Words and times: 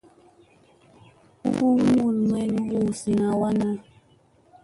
Bunni 1.53 1.89
mulmi 1.99 2.41
hu 2.69 2.79
zimi 2.99 3.29
wanna. 3.41 3.69